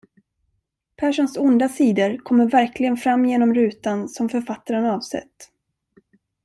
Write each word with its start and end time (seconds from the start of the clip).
Perssons 0.95 1.37
onda 1.37 1.69
sidor 1.69 2.17
kommer 2.17 2.49
verkligen 2.51 2.97
fram 2.97 3.25
igenom 3.25 3.53
rutan 3.53 4.09
som 4.09 4.29
författaren 4.29 4.85
avsett. 4.85 5.51